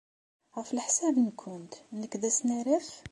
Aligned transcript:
Ɣef 0.55 0.69
leḥsab-nwent, 0.71 1.73
nekk 1.99 2.13
d 2.21 2.23
asnaraf? 2.29 2.89